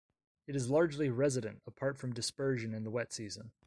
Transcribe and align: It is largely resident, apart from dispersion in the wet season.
It 0.47 0.55
is 0.55 0.67
largely 0.67 1.09
resident, 1.11 1.61
apart 1.67 1.95
from 1.95 2.11
dispersion 2.11 2.73
in 2.73 2.83
the 2.83 2.89
wet 2.89 3.13
season. 3.13 3.51